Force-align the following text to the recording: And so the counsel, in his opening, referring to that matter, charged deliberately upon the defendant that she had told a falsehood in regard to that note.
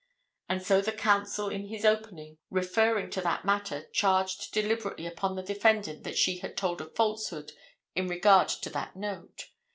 And 0.49 0.63
so 0.65 0.81
the 0.81 0.93
counsel, 0.93 1.49
in 1.49 1.67
his 1.67 1.85
opening, 1.85 2.39
referring 2.49 3.11
to 3.11 3.21
that 3.21 3.45
matter, 3.45 3.85
charged 3.93 4.51
deliberately 4.51 5.05
upon 5.05 5.35
the 5.35 5.43
defendant 5.43 6.03
that 6.05 6.17
she 6.17 6.39
had 6.39 6.57
told 6.57 6.81
a 6.81 6.89
falsehood 6.89 7.51
in 7.93 8.07
regard 8.07 8.47
to 8.49 8.69
that 8.71 8.95
note. 8.95 9.51